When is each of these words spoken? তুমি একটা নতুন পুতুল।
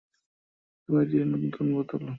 তুমি 0.89 0.97
একটা 1.01 1.25
নতুন 1.33 1.65
পুতুল। 1.73 2.03